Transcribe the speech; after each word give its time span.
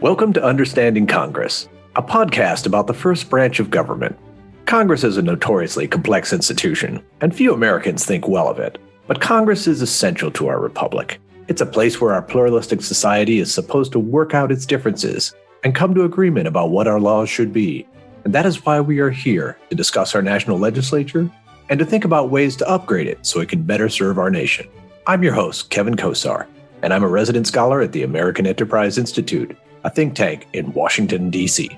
Welcome 0.00 0.32
to 0.32 0.42
Understanding 0.42 1.06
Congress, 1.06 1.68
a 1.94 2.02
podcast 2.02 2.66
about 2.66 2.86
the 2.86 2.94
first 2.94 3.28
branch 3.28 3.60
of 3.60 3.70
government. 3.70 4.18
Congress 4.66 5.04
is 5.04 5.16
a 5.16 5.22
notoriously 5.22 5.86
complex 5.88 6.32
institution, 6.32 7.04
and 7.20 7.34
few 7.34 7.52
Americans 7.52 8.06
think 8.06 8.26
well 8.26 8.48
of 8.48 8.58
it. 8.58 8.78
But 9.06 9.20
Congress 9.20 9.66
is 9.66 9.82
essential 9.82 10.30
to 10.32 10.48
our 10.48 10.60
republic. 10.60 11.20
It's 11.48 11.60
a 11.60 11.66
place 11.66 12.00
where 12.00 12.14
our 12.14 12.22
pluralistic 12.22 12.80
society 12.80 13.40
is 13.40 13.52
supposed 13.52 13.92
to 13.92 13.98
work 13.98 14.34
out 14.34 14.52
its 14.52 14.66
differences 14.66 15.34
and 15.64 15.74
come 15.74 15.94
to 15.94 16.04
agreement 16.04 16.46
about 16.46 16.70
what 16.70 16.86
our 16.86 17.00
laws 17.00 17.28
should 17.28 17.52
be. 17.52 17.86
And 18.24 18.34
that 18.34 18.46
is 18.46 18.64
why 18.64 18.80
we 18.80 19.00
are 19.00 19.10
here 19.10 19.58
to 19.68 19.74
discuss 19.74 20.14
our 20.14 20.22
national 20.22 20.58
legislature 20.58 21.30
and 21.70 21.78
to 21.78 21.86
think 21.86 22.04
about 22.04 22.30
ways 22.30 22.56
to 22.56 22.68
upgrade 22.68 23.06
it 23.06 23.24
so 23.24 23.40
it 23.40 23.48
can 23.48 23.62
better 23.62 23.88
serve 23.88 24.18
our 24.18 24.30
nation. 24.30 24.68
I'm 25.06 25.22
your 25.22 25.32
host, 25.32 25.70
Kevin 25.70 25.94
Kosar, 25.94 26.46
and 26.82 26.92
I'm 26.92 27.04
a 27.04 27.08
resident 27.08 27.46
scholar 27.46 27.80
at 27.80 27.92
the 27.92 28.02
American 28.02 28.46
Enterprise 28.46 28.98
Institute 28.98 29.56
a 29.84 29.90
think 29.90 30.14
tank 30.14 30.46
in 30.52 30.72
Washington, 30.72 31.30
D.C. 31.30 31.70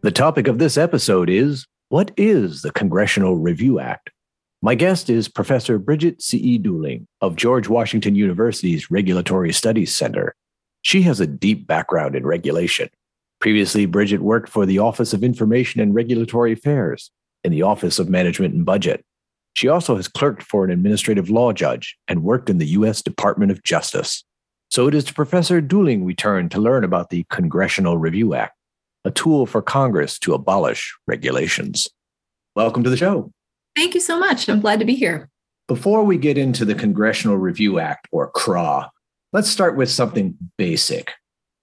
The 0.00 0.10
topic 0.12 0.48
of 0.48 0.58
this 0.58 0.76
episode 0.76 1.30
is 1.30 1.66
What 1.90 2.10
is 2.16 2.62
the 2.62 2.72
Congressional 2.72 3.36
Review 3.36 3.78
Act? 3.78 4.10
My 4.62 4.74
guest 4.74 5.08
is 5.08 5.28
Professor 5.28 5.78
Bridget 5.78 6.20
C.E. 6.20 6.58
Dooling 6.58 7.06
of 7.20 7.36
George 7.36 7.68
Washington 7.68 8.16
University's 8.16 8.90
Regulatory 8.90 9.52
Studies 9.52 9.94
Center. 9.94 10.34
She 10.82 11.02
has 11.02 11.20
a 11.20 11.26
deep 11.26 11.68
background 11.68 12.16
in 12.16 12.26
regulation. 12.26 12.88
Previously, 13.40 13.86
Bridget 13.86 14.20
worked 14.20 14.48
for 14.48 14.66
the 14.66 14.78
Office 14.78 15.12
of 15.12 15.22
Information 15.22 15.80
and 15.80 15.94
Regulatory 15.94 16.52
Affairs 16.52 17.10
in 17.44 17.52
the 17.52 17.62
Office 17.62 17.98
of 17.98 18.08
Management 18.08 18.54
and 18.54 18.64
Budget 18.64 19.04
she 19.58 19.66
also 19.66 19.96
has 19.96 20.06
clerked 20.06 20.44
for 20.44 20.64
an 20.64 20.70
administrative 20.70 21.30
law 21.30 21.52
judge 21.52 21.98
and 22.06 22.22
worked 22.22 22.48
in 22.48 22.58
the 22.58 22.66
U.S. 22.78 23.02
Department 23.02 23.50
of 23.50 23.64
Justice. 23.64 24.22
So 24.70 24.86
it 24.86 24.94
is 24.94 25.02
to 25.06 25.14
Professor 25.14 25.60
Dooling 25.60 26.04
we 26.04 26.14
turn 26.14 26.48
to 26.50 26.60
learn 26.60 26.84
about 26.84 27.10
the 27.10 27.26
Congressional 27.28 27.98
Review 27.98 28.34
Act, 28.34 28.56
a 29.04 29.10
tool 29.10 29.46
for 29.46 29.60
Congress 29.60 30.16
to 30.20 30.32
abolish 30.32 30.96
regulations. 31.08 31.88
Welcome 32.54 32.84
to 32.84 32.90
the 32.90 32.96
show. 32.96 33.32
Thank 33.74 33.94
you 33.94 34.00
so 34.00 34.16
much. 34.16 34.48
I'm 34.48 34.60
glad 34.60 34.78
to 34.78 34.84
be 34.84 34.94
here. 34.94 35.28
Before 35.66 36.04
we 36.04 36.18
get 36.18 36.38
into 36.38 36.64
the 36.64 36.76
Congressional 36.76 37.36
Review 37.36 37.80
Act, 37.80 38.06
or 38.12 38.30
CRAW, 38.30 38.88
let's 39.32 39.50
start 39.50 39.76
with 39.76 39.90
something 39.90 40.36
basic. 40.56 41.14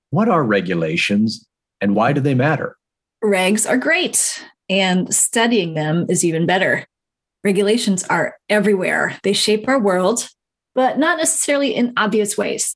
What 0.10 0.28
are 0.28 0.44
regulations 0.44 1.48
and 1.86 1.96
why 1.96 2.12
do 2.12 2.20
they 2.20 2.34
matter? 2.34 2.76
Regs 3.24 3.70
are 3.70 3.78
great, 3.78 4.44
and 4.68 5.16
studying 5.16 5.74
them 5.76 6.06
is 6.10 6.26
even 6.26 6.46
better 6.46 6.86
regulations 7.46 8.04
are 8.06 8.36
everywhere. 8.50 9.18
They 9.24 9.32
shape 9.32 9.68
our 9.70 9.80
world, 9.80 10.28
but 10.74 10.98
not 10.98 11.20
necessarily 11.20 11.74
in 11.74 11.94
obvious 11.96 12.38
ways. 12.38 12.76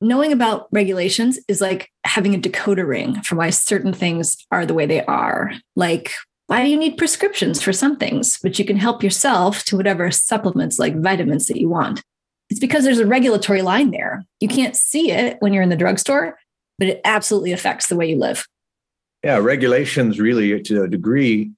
Knowing 0.00 0.32
about 0.32 0.66
regulations 0.72 1.38
is 1.48 1.60
like 1.60 1.88
having 2.04 2.34
a 2.34 2.38
decoder 2.38 2.86
ring 2.86 3.22
for 3.22 3.36
why 3.36 3.50
certain 3.50 3.92
things 3.92 4.36
are 4.50 4.66
the 4.66 4.74
way 4.74 4.86
they 4.86 5.04
are. 5.04 5.52
Like, 5.76 6.12
why 6.48 6.64
do 6.64 6.68
you 6.68 6.76
need 6.76 6.98
prescriptions 6.98 7.62
for 7.62 7.72
some 7.72 7.96
things, 7.96 8.38
but 8.42 8.58
you 8.58 8.64
can 8.64 8.76
help 8.76 9.02
yourself 9.02 9.64
to 9.64 9.76
whatever 9.76 10.10
supplements 10.10 10.78
like 10.78 11.00
vitamins 11.00 11.46
that 11.46 11.60
you 11.60 11.68
want? 11.68 12.02
It's 12.50 12.60
because 12.60 12.84
there's 12.84 13.00
a 13.00 13.06
regulatory 13.06 13.62
line 13.62 13.90
there. 13.90 14.24
You 14.40 14.48
can't 14.48 14.74
see 14.74 15.10
it 15.12 15.36
when 15.40 15.52
you're 15.52 15.62
in 15.62 15.68
the 15.68 15.76
drugstore, 15.76 16.38
but 16.78 16.88
it 16.88 17.00
absolutely 17.04 17.52
affects 17.52 17.88
the 17.88 17.96
way 17.96 18.10
you 18.10 18.16
live. 18.16 18.46
Yeah, 19.24 19.38
regulations 19.38 20.20
really, 20.20 20.62
to 20.62 20.82
a 20.84 20.88
degree, 20.88 21.50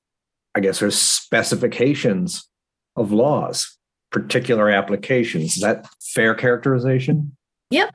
I 0.54 0.60
guess, 0.60 0.82
are 0.82 0.90
specifications 0.90 2.48
of 2.96 3.12
laws, 3.12 3.76
particular 4.10 4.70
applications. 4.70 5.56
Is 5.56 5.62
that 5.62 5.86
fair 6.00 6.34
characterization? 6.34 7.36
Yep. 7.70 7.94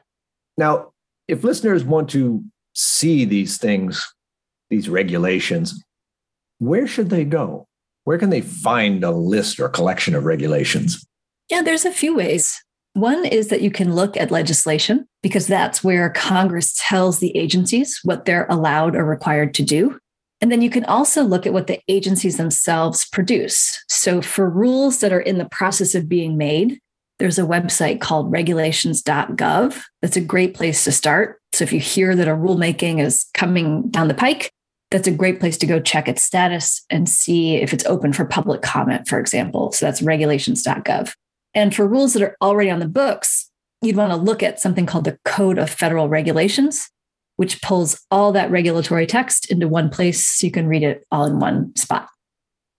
Now, 0.58 0.92
if 1.28 1.44
listeners 1.44 1.84
want 1.84 2.10
to 2.12 2.44
see 2.74 3.26
these 3.26 3.58
things, 3.58 4.06
these 4.70 4.88
regulations, 4.88 5.84
where 6.60 6.88
should 6.88 7.10
they 7.10 7.26
go? 7.26 7.68
Where 8.04 8.20
can 8.20 8.30
they 8.30 8.42
find 8.42 9.04
a 9.04 9.12
list 9.12 9.60
or 9.60 9.68
collection 9.68 10.14
of 10.14 10.26
regulations? 10.26 11.06
Yeah, 11.50 11.64
there's 11.64 11.86
a 11.86 11.92
few 11.92 12.16
ways. 12.16 12.64
One 12.96 13.26
is 13.26 13.50
that 13.50 13.62
you 13.62 13.72
can 13.72 13.94
look 13.94 14.16
at 14.16 14.32
legislation 14.32 15.06
because 15.22 15.48
that's 15.48 15.84
where 15.84 16.10
Congress 16.12 16.74
tells 16.88 17.20
the 17.20 17.36
agencies 17.36 18.00
what 18.04 18.24
they're 18.24 18.48
allowed 18.50 18.96
or 18.96 19.04
required 19.04 19.54
to 19.56 19.64
do. 19.64 20.00
And 20.40 20.50
then 20.50 20.62
you 20.62 20.70
can 20.70 20.86
also 20.86 21.24
look 21.24 21.46
at 21.46 21.52
what 21.52 21.68
the 21.68 21.82
agencies 21.90 22.38
themselves 22.38 23.06
produce. 23.12 23.84
So, 23.90 24.22
for 24.22 24.50
rules 24.50 25.02
that 25.02 25.12
are 25.12 25.20
in 25.20 25.40
the 25.40 25.50
process 25.50 25.94
of 25.94 26.08
being 26.08 26.38
made, 26.38 26.80
there's 27.20 27.38
a 27.38 27.44
website 27.44 28.00
called 28.00 28.32
regulations.gov. 28.32 29.84
That's 30.02 30.18
a 30.18 30.22
great 30.22 30.54
place 30.54 30.86
to 30.86 30.92
start. 30.94 31.42
So, 31.52 31.66
if 31.66 31.74
you 31.74 31.82
hear 31.82 32.16
that 32.16 32.30
a 32.30 32.32
rulemaking 32.32 33.02
is 33.02 33.26
coming 33.34 33.90
down 33.90 34.08
the 34.08 34.14
pike, 34.14 34.54
that's 34.90 35.08
a 35.08 35.12
great 35.12 35.42
place 35.42 35.58
to 35.58 35.66
go 35.66 35.82
check 35.82 36.08
its 36.08 36.22
status 36.22 36.86
and 36.90 37.10
see 37.10 37.56
if 37.56 37.74
it's 37.74 37.86
open 37.88 38.14
for 38.14 38.24
public 38.24 38.62
comment, 38.62 39.10
for 39.10 39.20
example. 39.20 39.74
So, 39.74 39.86
that's 39.86 40.02
regulations.gov. 40.02 41.14
And 41.56 41.74
for 41.74 41.88
rules 41.88 42.14
that 42.14 42.22
are 42.22 42.38
already 42.42 42.70
on 42.70 42.80
the 42.80 42.88
books, 42.88 43.50
you'd 43.82 43.96
want 43.96 44.12
to 44.12 44.18
look 44.18 44.44
at 44.44 44.60
something 44.60 44.86
called 44.86 45.06
the 45.06 45.18
Code 45.26 45.58
of 45.58 45.70
Federal 45.70 46.10
Regulations 46.10 46.92
which 47.38 47.62
pulls 47.62 48.02
all 48.12 48.32
that 48.32 48.52
regulatory 48.52 49.06
text 49.06 49.52
into 49.52 49.68
one 49.68 49.90
place 49.90 50.26
so 50.26 50.48
you 50.48 50.52
can 50.52 50.68
read 50.68 50.84
it 50.84 51.06
all 51.12 51.26
in 51.26 51.40
one 51.40 51.76
spot. 51.76 52.08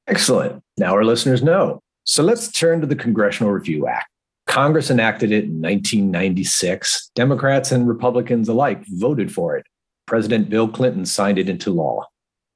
Excellent. 0.07 0.63
Now 0.77 0.95
our 0.95 1.05
listeners 1.05 1.43
know. 1.43 1.81
So 2.05 2.23
let's 2.23 2.51
turn 2.51 2.81
to 2.81 2.87
the 2.87 2.97
Congressional 2.97 3.53
Review 3.53 3.89
Act. 3.89 4.09
Congress 4.47 4.91
enacted 4.91 5.33
it 5.33 5.45
in 5.45 5.61
1996. 5.61 7.11
Democrats 7.15 7.73
and 7.73 7.89
Republicans 7.89 8.49
alike 8.49 8.83
voted 8.87 9.33
for 9.33 9.57
it. 9.57 9.67
President 10.07 10.49
Bill 10.49 10.69
Clinton 10.69 11.05
signed 11.05 11.39
it 11.39 11.49
into 11.49 11.73
law. 11.73 12.07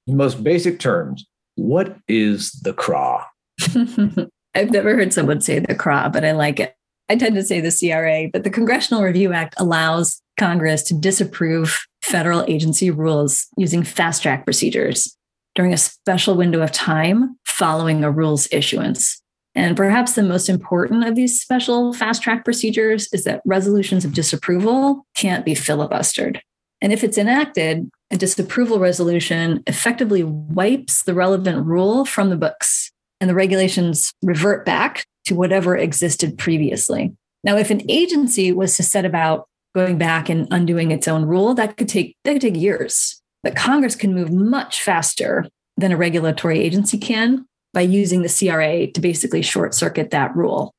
In 0.07 0.17
most 0.17 0.45
basic 0.45 0.79
terms, 0.79 1.27
what 1.57 1.97
is 2.07 2.53
the 2.63 2.73
CRAW? 2.73 3.25
I've 4.55 4.71
never 4.71 4.95
heard 4.95 5.13
someone 5.13 5.41
say 5.41 5.59
the 5.59 5.75
CRA, 5.75 6.11
but 6.13 6.25
I 6.25 6.33
like 6.33 6.61
it. 6.61 6.75
I 7.09 7.17
tend 7.17 7.35
to 7.35 7.43
say 7.43 7.61
the 7.61 7.77
CRA, 7.77 8.29
but 8.33 8.45
the 8.45 8.51
Congressional 8.51 9.03
Review 9.03 9.33
Act 9.33 9.55
allows 9.59 10.23
Congress 10.39 10.83
to 10.85 10.95
disapprove 10.95 11.87
federal 12.03 12.45
agency 12.49 12.91
rules 12.91 13.47
using 13.57 13.83
fast 13.83 14.23
track 14.23 14.45
procedures 14.45 15.17
during 15.55 15.73
a 15.73 15.77
special 15.77 16.37
window 16.37 16.63
of 16.63 16.73
time 16.73 17.37
following 17.45 18.05
a 18.05 18.11
rule's 18.11 18.49
issuance. 18.53 19.21
And 19.55 19.77
perhaps 19.77 20.15
the 20.15 20.23
most 20.23 20.49
important 20.49 21.05
of 21.05 21.17
these 21.17 21.41
special 21.41 21.93
fast 21.93 22.23
track 22.23 22.45
procedures 22.45 23.09
is 23.13 23.25
that 23.25 23.43
resolutions 23.45 24.05
of 24.05 24.15
disapproval 24.15 25.05
can't 25.17 25.45
be 25.45 25.55
filibustered. 25.55 26.41
And 26.81 26.93
if 26.93 27.05
it's 27.05 27.19
enacted, 27.19 27.91
a 28.11 28.17
disapproval 28.17 28.79
resolution 28.79 29.63
effectively 29.67 30.23
wipes 30.23 31.03
the 31.03 31.15
relevant 31.15 31.67
rule 31.67 32.05
from 32.05 32.31
the 32.31 32.37
books, 32.37 32.93
and 33.21 33.29
the 33.29 33.35
regulations 33.35 34.13
revert 34.23 34.65
back 34.65 35.05
to 35.27 35.35
whatever 35.35 35.77
existed 35.77 36.39
previously. 36.39 37.13
Now, 37.45 37.57
if 37.57 37.71
an 37.71 37.89
agency 37.91 38.53
was 38.53 38.77
to 38.77 38.83
set 38.83 39.05
about 39.05 39.47
going 39.75 39.99
back 39.99 40.29
and 40.29 40.49
undoing 40.51 40.91
its 40.91 41.09
own 41.09 41.25
rule, 41.25 41.55
that 41.55 41.77
could 41.77 41.89
take 41.89 42.17
that 42.25 42.33
could 42.33 42.43
take 42.43 42.57
years. 42.57 43.21
But 43.43 43.57
Congress 43.57 43.97
can 43.97 44.15
move 44.15 44.33
much 44.33 44.83
faster 44.83 45.47
than 45.77 45.93
a 45.93 45.97
regulatory 45.97 46.61
agency 46.61 46.99
can 46.99 47.47
by 47.73 47.83
using 47.83 48.23
the 48.23 48.29
CRA 48.29 48.87
to 48.89 49.01
basically 49.01 49.43
short 49.43 49.75
circuit 49.75 50.11
that 50.11 50.35
rule. 50.37 50.75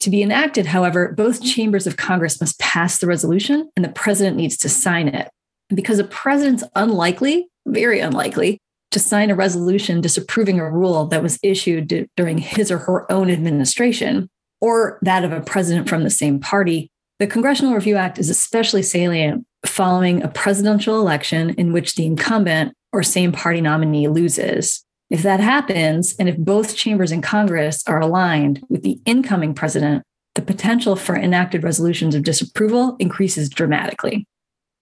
To 0.00 0.10
be 0.10 0.22
enacted, 0.22 0.66
however, 0.66 1.12
both 1.12 1.42
chambers 1.42 1.86
of 1.86 1.96
Congress 1.96 2.40
must 2.40 2.58
pass 2.60 2.98
the 2.98 3.06
resolution 3.06 3.70
and 3.74 3.84
the 3.84 3.90
president 3.90 4.36
needs 4.36 4.56
to 4.58 4.68
sign 4.68 5.08
it. 5.08 5.30
And 5.70 5.76
because 5.76 5.98
a 5.98 6.04
president's 6.04 6.64
unlikely, 6.76 7.48
very 7.66 8.00
unlikely, 8.00 8.58
to 8.94 9.00
sign 9.00 9.28
a 9.28 9.34
resolution 9.34 10.00
disapproving 10.00 10.60
a 10.60 10.70
rule 10.70 11.06
that 11.06 11.22
was 11.22 11.38
issued 11.42 12.08
during 12.16 12.38
his 12.38 12.70
or 12.70 12.78
her 12.78 13.10
own 13.10 13.28
administration 13.28 14.30
or 14.60 15.00
that 15.02 15.24
of 15.24 15.32
a 15.32 15.40
president 15.40 15.88
from 15.88 16.04
the 16.04 16.10
same 16.10 16.38
party, 16.38 16.88
the 17.18 17.26
Congressional 17.26 17.74
Review 17.74 17.96
Act 17.96 18.20
is 18.20 18.30
especially 18.30 18.84
salient 18.84 19.44
following 19.66 20.22
a 20.22 20.28
presidential 20.28 21.00
election 21.00 21.50
in 21.50 21.72
which 21.72 21.96
the 21.96 22.06
incumbent 22.06 22.72
or 22.92 23.02
same 23.02 23.32
party 23.32 23.60
nominee 23.60 24.06
loses. 24.06 24.84
If 25.10 25.22
that 25.22 25.40
happens, 25.40 26.14
and 26.20 26.28
if 26.28 26.36
both 26.38 26.76
chambers 26.76 27.10
in 27.10 27.20
Congress 27.20 27.82
are 27.88 28.00
aligned 28.00 28.64
with 28.68 28.84
the 28.84 29.00
incoming 29.04 29.54
president, 29.54 30.04
the 30.36 30.42
potential 30.42 30.94
for 30.94 31.16
enacted 31.16 31.64
resolutions 31.64 32.14
of 32.14 32.22
disapproval 32.22 32.94
increases 33.00 33.48
dramatically. 33.48 34.24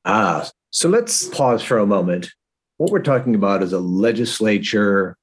Ah, 0.04 0.50
so 0.70 0.90
let's 0.90 1.28
pause 1.28 1.62
for 1.62 1.78
a 1.78 1.86
moment. 1.86 2.30
What 2.82 2.90
we're 2.90 2.98
talking 2.98 3.36
about 3.36 3.62
is 3.62 3.72
a 3.72 3.78
legislature 3.78 5.16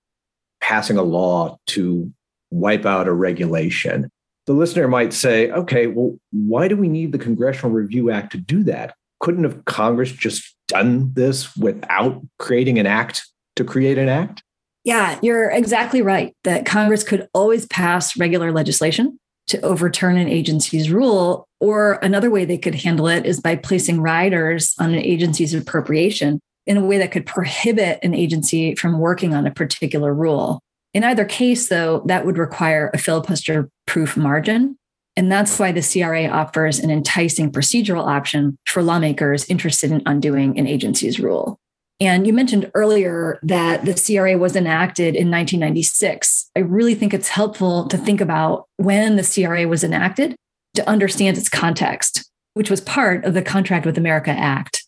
passing 0.61 0.97
a 0.97 1.03
law 1.03 1.57
to 1.67 2.09
wipe 2.51 2.85
out 2.85 3.09
a 3.09 3.13
regulation 3.13 4.09
the 4.49 4.55
listener 4.55 4.87
might 4.87 5.13
say, 5.13 5.51
okay, 5.51 5.85
well, 5.85 6.17
why 6.31 6.67
do 6.67 6.75
we 6.75 6.87
need 6.87 7.11
the 7.11 7.19
Congressional 7.19 7.69
Review 7.69 8.09
Act 8.09 8.31
to 8.31 8.39
do 8.39 8.63
that? 8.63 8.95
Couldn't 9.19 9.43
have 9.43 9.63
Congress 9.65 10.11
just 10.11 10.55
done 10.67 11.13
this 11.13 11.55
without 11.55 12.23
creating 12.39 12.79
an 12.79 12.87
act 12.87 13.27
to 13.57 13.63
create 13.63 13.99
an 13.99 14.09
act? 14.09 14.41
Yeah, 14.83 15.19
you're 15.21 15.51
exactly 15.51 16.01
right 16.01 16.35
that 16.45 16.65
Congress 16.65 17.03
could 17.03 17.27
always 17.31 17.67
pass 17.67 18.17
regular 18.17 18.51
legislation 18.51 19.19
to 19.49 19.61
overturn 19.61 20.17
an 20.17 20.27
agency's 20.27 20.89
rule. 20.89 21.47
Or 21.59 21.99
another 22.01 22.31
way 22.31 22.43
they 22.43 22.57
could 22.57 22.73
handle 22.73 23.07
it 23.07 23.27
is 23.27 23.39
by 23.39 23.55
placing 23.55 24.01
riders 24.01 24.73
on 24.79 24.95
an 24.95 24.99
agency's 24.99 25.53
appropriation 25.53 26.39
in 26.69 26.77
a 26.77 26.85
way 26.85 26.99
that 26.99 27.11
could 27.11 27.25
prohibit 27.25 27.99
an 28.03 28.13
agency 28.13 28.75
from 28.75 28.99
working 28.99 29.33
on 29.33 29.47
a 29.47 29.51
particular 29.51 30.13
rule. 30.13 30.61
In 30.93 31.03
either 31.03 31.25
case, 31.25 31.67
though, 31.67 32.03
that 32.05 32.27
would 32.27 32.37
require 32.37 32.91
a 32.93 32.99
filibuster 32.99 33.69
proof 33.87 34.15
margin. 34.15 34.77
And 35.17 35.31
that's 35.31 35.57
why 35.57 35.71
the 35.71 35.81
CRA 35.81 36.27
offers 36.27 36.79
an 36.79 36.91
enticing 36.91 37.51
procedural 37.51 38.05
option 38.05 38.55
for 38.67 38.83
lawmakers 38.83 39.49
interested 39.49 39.91
in 39.91 40.03
undoing 40.05 40.57
an 40.59 40.67
agency's 40.67 41.19
rule. 41.19 41.59
And 41.99 42.25
you 42.25 42.33
mentioned 42.33 42.71
earlier 42.75 43.39
that 43.41 43.83
the 43.83 43.93
CRA 43.93 44.37
was 44.37 44.55
enacted 44.55 45.15
in 45.15 45.31
1996. 45.31 46.51
I 46.55 46.59
really 46.59 46.95
think 46.95 47.13
it's 47.15 47.29
helpful 47.29 47.87
to 47.87 47.97
think 47.97 48.21
about 48.21 48.67
when 48.77 49.15
the 49.15 49.23
CRA 49.23 49.67
was 49.67 49.83
enacted 49.83 50.35
to 50.75 50.87
understand 50.87 51.35
its 51.35 51.49
context, 51.49 52.29
which 52.53 52.69
was 52.69 52.79
part 52.79 53.25
of 53.25 53.33
the 53.33 53.41
Contract 53.41 53.87
with 53.87 53.97
America 53.97 54.31
Act. 54.31 54.78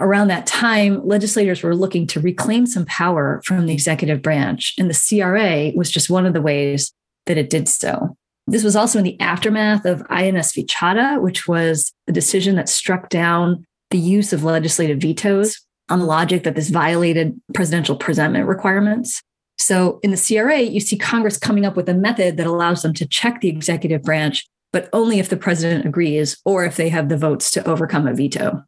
Around 0.00 0.28
that 0.28 0.46
time, 0.46 1.04
legislators 1.04 1.62
were 1.62 1.74
looking 1.74 2.06
to 2.08 2.20
reclaim 2.20 2.66
some 2.66 2.86
power 2.86 3.40
from 3.44 3.66
the 3.66 3.72
executive 3.72 4.22
branch, 4.22 4.74
and 4.78 4.88
the 4.88 4.94
CRA 4.94 5.76
was 5.76 5.90
just 5.90 6.08
one 6.08 6.24
of 6.24 6.34
the 6.34 6.42
ways 6.42 6.92
that 7.26 7.36
it 7.36 7.50
did 7.50 7.68
so. 7.68 8.16
This 8.46 8.62
was 8.62 8.76
also 8.76 8.98
in 8.98 9.04
the 9.04 9.20
aftermath 9.20 9.84
of 9.84 10.02
INS 10.08 10.52
v. 10.52 10.64
Chadha, 10.64 11.20
which 11.20 11.48
was 11.48 11.92
a 12.06 12.12
decision 12.12 12.54
that 12.56 12.68
struck 12.68 13.08
down 13.08 13.66
the 13.90 13.98
use 13.98 14.32
of 14.32 14.44
legislative 14.44 15.00
vetoes 15.00 15.60
on 15.88 15.98
the 15.98 16.06
logic 16.06 16.44
that 16.44 16.54
this 16.54 16.70
violated 16.70 17.38
presidential 17.52 17.96
presentment 17.96 18.46
requirements. 18.46 19.22
So 19.58 19.98
in 20.02 20.12
the 20.12 20.16
CRA, 20.16 20.60
you 20.60 20.80
see 20.80 20.96
Congress 20.96 21.36
coming 21.36 21.66
up 21.66 21.76
with 21.76 21.88
a 21.88 21.94
method 21.94 22.36
that 22.36 22.46
allows 22.46 22.82
them 22.82 22.94
to 22.94 23.06
check 23.06 23.40
the 23.40 23.48
executive 23.48 24.02
branch, 24.02 24.46
but 24.72 24.88
only 24.92 25.18
if 25.18 25.28
the 25.28 25.36
president 25.36 25.84
agrees 25.84 26.38
or 26.44 26.64
if 26.64 26.76
they 26.76 26.88
have 26.88 27.08
the 27.08 27.16
votes 27.16 27.50
to 27.52 27.68
overcome 27.68 28.06
a 28.06 28.14
veto. 28.14 28.62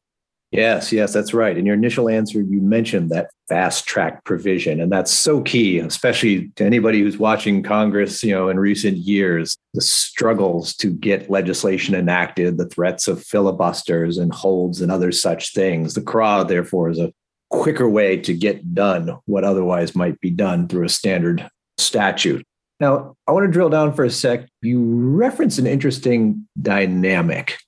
Yes, 0.53 0.93
yes, 0.93 1.13
that's 1.13 1.33
right. 1.33 1.57
In 1.57 1.65
your 1.65 1.77
initial 1.77 2.09
answer, 2.09 2.41
you 2.41 2.61
mentioned 2.61 3.11
that 3.11 3.31
fast 3.49 3.87
track 3.87 4.25
provision, 4.25 4.81
and 4.81 4.91
that's 4.91 5.13
so 5.13 5.43
key, 5.43 5.79
especially 5.79 6.49
to 6.57 6.65
anybody 6.65 7.01
who's 7.01 7.19
watching 7.19 7.63
Congress, 7.63 8.25
you 8.25 8.35
know, 8.35 8.49
in 8.49 8.59
recent 8.59 8.97
years, 8.97 9.57
the 9.75 9.81
struggles 9.81 10.75
to 10.75 10.91
get 10.91 11.31
legislation 11.31 11.95
enacted, 11.95 12.59
the 12.59 12.67
threats 12.67 13.07
of 13.07 13.23
filibusters 13.23 14.19
and 14.19 14.35
holds 14.35 14.81
and 14.81 14.91
other 14.91 15.13
such 15.13 15.55
things. 15.55 15.95
The 15.95 16.03
CRA, 16.03 16.45
therefore, 16.47 16.91
is 16.91 16.99
a 16.99 17.13
quicker 17.51 17.89
way 17.89 18.17
to 18.17 18.35
get 18.35 18.75
done 18.75 19.19
what 19.27 19.45
otherwise 19.45 19.95
might 19.95 20.21
be 20.21 20.31
done 20.31 20.67
through 20.67 20.85
a 20.85 20.89
standard 20.89 21.49
statute. 21.79 22.45
Now, 22.81 23.15
I 23.29 23.33
want 23.33 23.47
to 23.47 23.53
drill 23.53 23.69
down 23.69 23.93
for 23.93 24.05
a 24.05 24.11
sec. 24.11 24.49
You 24.63 24.83
reference 24.83 25.59
an 25.59 25.67
interesting 25.69 26.49
dynamic 26.61 27.59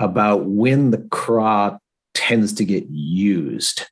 about 0.00 0.46
when 0.46 0.90
the 0.90 1.06
CRA 1.10 1.78
tends 2.16 2.52
to 2.54 2.64
get 2.64 2.86
used. 2.88 3.82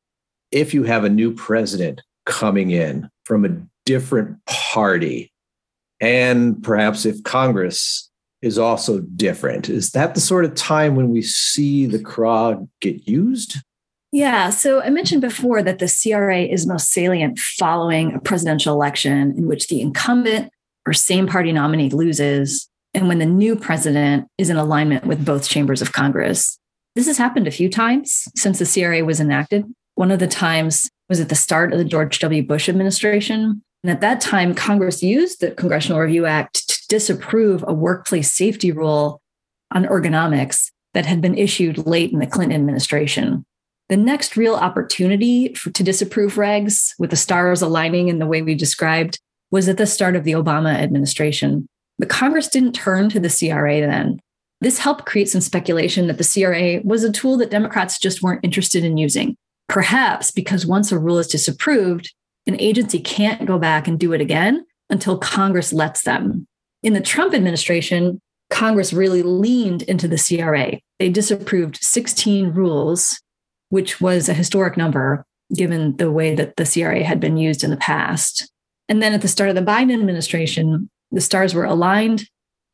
If 0.51 0.73
you 0.73 0.85
have 0.85 1.05
a 1.05 1.11
new 1.11 1.35
president 1.35 2.01
coming 2.25 2.71
in 2.71 3.11
from 3.25 3.45
a 3.45 3.57
different 3.85 4.45
party, 4.47 5.31
and 6.01 6.63
perhaps 6.63 7.05
if 7.05 7.23
Congress 7.23 8.11
is 8.41 8.59
also 8.59 9.01
different, 9.01 9.69
is 9.69 9.91
that 9.91 10.15
the 10.15 10.21
sort 10.21 10.45
of 10.45 10.55
time 10.55 10.97
when 10.97 11.11
we 11.11 11.21
see 11.21 11.87
the 11.87 11.99
CRA 11.99 12.67
get 12.81 13.07
used? 13.07 13.59
Yeah. 14.11 14.51
So 14.51 14.81
I 14.81 14.91
mentioned 14.91 15.21
before 15.21 15.63
that 15.63 15.81
the 15.81 15.93
CRA 16.03 16.43
is 16.43 16.67
most 16.67 16.91
salient 16.91 17.39
following 17.39 18.15
a 18.15 18.21
presidential 18.21 18.73
election 18.73 19.35
in 19.37 19.47
which 19.47 19.69
the 19.69 19.81
incumbent 19.81 20.51
or 20.87 20.93
same 20.93 21.27
party 21.27 21.53
nominee 21.53 21.91
loses, 21.91 22.69
and 22.95 23.09
when 23.09 23.19
the 23.19 23.27
new 23.27 23.57
president 23.57 24.29
is 24.39 24.51
in 24.51 24.57
alignment 24.57 25.07
with 25.07 25.25
both 25.25 25.49
chambers 25.49 25.83
of 25.83 25.93
Congress. 25.93 26.59
This 26.95 27.07
has 27.07 27.19
happened 27.19 27.49
a 27.49 27.53
few 27.53 27.69
times 27.69 28.29
since 28.37 28.59
the 28.59 28.67
CRA 28.67 29.05
was 29.05 29.21
enacted. 29.21 29.65
One 29.97 30.11
of 30.11 30.21
the 30.21 30.29
times 30.29 30.89
was 31.09 31.21
at 31.21 31.29
the 31.29 31.35
start 31.35 31.73
of 31.73 31.79
the 31.79 31.85
George 31.85 32.19
W. 32.21 32.43
Bush 32.43 32.69
administration. 32.69 33.63
And 33.83 33.91
at 33.91 34.01
that 34.01 34.21
time, 34.21 34.55
Congress 34.55 35.03
used 35.03 35.41
the 35.41 35.51
Congressional 35.51 36.01
Review 36.01 36.25
Act 36.25 36.69
to 36.69 36.89
disapprove 36.89 37.65
a 37.67 37.75
workplace 37.75 38.33
safety 38.33 38.73
rule 38.73 39.21
on 39.73 39.85
ergonomics 39.85 40.71
that 40.95 41.07
had 41.07 41.21
been 41.21 41.37
issued 41.37 41.87
late 41.87 42.13
in 42.13 42.21
the 42.21 42.27
Clinton 42.27 42.57
administration. 42.57 43.45
The 43.89 43.97
next 43.97 44.37
real 44.37 44.55
opportunity 44.55 45.53
for, 45.53 45.71
to 45.71 45.83
disapprove 45.83 46.37
regs 46.37 46.93
with 46.99 47.11
the 47.11 47.17
stars 47.17 47.61
aligning 47.61 48.09
in 48.09 48.19
the 48.19 48.27
way 48.27 48.41
we 48.41 48.55
described 48.55 49.19
was 49.51 49.69
at 49.69 49.77
the 49.77 49.87
start 49.87 50.17
of 50.17 50.25
the 50.25 50.33
Obama 50.33 50.73
administration. 50.75 51.67
But 51.99 52.09
Congress 52.09 52.49
didn't 52.49 52.73
turn 52.73 53.11
to 53.11 53.21
the 53.21 53.29
CRA 53.29 53.81
then. 53.81 54.21
This 54.65 54.79
helped 54.79 55.05
create 55.05 55.29
some 55.29 55.43
speculation 55.43 56.07
that 56.07 56.17
the 56.17 56.25
CRA 56.25 56.81
was 56.89 57.05
a 57.05 57.13
tool 57.13 57.37
that 57.37 57.51
Democrats 57.51 57.99
just 57.99 58.23
weren't 58.23 58.43
interested 58.43 58.83
in 58.83 58.97
using. 58.97 59.37
Perhaps 59.69 60.31
because 60.31 60.65
once 60.65 60.91
a 60.91 60.99
rule 60.99 61.19
is 61.19 61.27
disapproved, 61.27 62.15
an 62.47 62.59
agency 62.59 62.99
can't 62.99 63.45
go 63.45 63.59
back 63.59 63.87
and 63.87 64.01
do 64.01 64.15
it 64.15 64.23
again 64.23 64.65
until 64.89 65.19
Congress 65.19 65.75
lets 65.75 66.05
them. 66.05 66.47
In 66.83 66.95
the 66.95 67.03
Trump 67.03 67.35
administration, 67.35 68.23
Congress 68.49 68.95
really 68.95 69.23
leaned 69.23 69.83
into 69.83 70.09
the 70.09 70.17
CRA. 70.17 70.79
They 70.99 71.11
disapproved 71.11 71.77
16 71.83 72.53
rules, 72.53 73.21
which 73.69 74.01
was 74.01 74.31
a 74.31 74.35
historic 74.35 74.79
number 74.79 75.27
given 75.55 75.95
the 75.99 76.11
way 76.11 76.35
that 76.35 76.57
the 76.57 76.65
CRA 76.65 77.05
had 77.05 77.21
been 77.21 77.37
used 77.37 77.65
in 77.65 77.71
the 77.71 77.77
past. 77.77 78.51
And 78.89 79.03
then 79.03 79.13
at 79.13 79.21
the 79.21 79.29
start 79.29 79.51
of 79.51 79.57
the 79.57 79.61
Biden 79.61 79.93
administration, 79.93 80.89
the 81.11 81.21
stars 81.21 81.53
were 81.53 81.67
aligned 81.67 82.31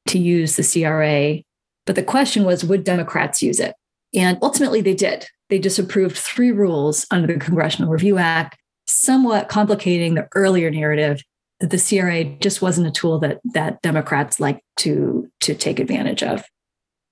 to 0.06 0.20
use 0.20 0.54
the 0.54 0.62
CRA 0.62 1.42
but 1.90 1.96
the 1.96 2.04
question 2.04 2.44
was 2.44 2.64
would 2.64 2.84
Democrats 2.84 3.42
use 3.42 3.58
it? 3.58 3.75
And 4.14 4.38
ultimately, 4.42 4.81
they 4.81 4.94
did. 4.94 5.26
They 5.48 5.58
disapproved 5.58 6.16
three 6.16 6.52
rules 6.52 7.04
under 7.10 7.26
the 7.26 7.40
Congressional 7.40 7.90
Review 7.90 8.16
Act, 8.16 8.56
somewhat 8.87 9.48
complicating 9.48 10.14
the 10.14 10.28
earlier 10.37 10.70
narrative 10.70 11.20
that 11.58 11.70
the 11.70 11.78
CRA 11.78 12.22
just 12.38 12.62
wasn't 12.62 12.87
a 12.87 12.92
tool 12.92 13.19
that, 13.19 13.40
that 13.54 13.82
Democrats 13.82 14.38
like 14.38 14.62
to, 14.76 15.28
to 15.40 15.52
take 15.52 15.81
advantage 15.81 16.22
of. 16.22 16.44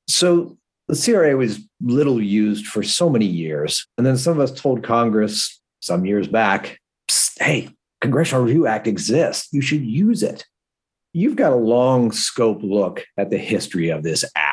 So 0.06 0.56
the 0.86 0.94
CRA 0.94 1.36
was 1.36 1.58
little 1.82 2.22
used 2.22 2.69
for 2.69 2.84
so 2.84 3.10
many 3.10 3.26
years. 3.26 3.84
And 3.98 4.06
then 4.06 4.16
some 4.16 4.34
of 4.34 4.38
us 4.38 4.52
told 4.52 4.84
Congress 4.84 5.60
some 5.80 6.06
years 6.06 6.28
back 6.28 6.78
hey, 7.40 7.69
Congressional 8.00 8.44
Review 8.44 8.69
Act 8.69 8.86
exists. 8.86 9.48
You 9.50 9.60
should 9.60 9.84
use 9.84 10.22
it. 10.22 10.46
You've 11.12 11.35
got 11.35 11.52
a 11.52 11.56
long 11.56 12.12
scope 12.12 12.62
look 12.62 13.04
at 13.16 13.30
the 13.30 13.38
history 13.38 13.88
of 13.88 14.04
this 14.04 14.25
act 14.37 14.48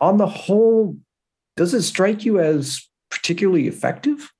on 0.00 0.16
the 0.16 0.26
whole, 0.26 0.96
does 1.56 1.74
it 1.74 1.82
strike 1.82 2.24
you 2.24 2.40
as 2.40 2.86
particularly 3.10 3.66
effective? 3.66 4.30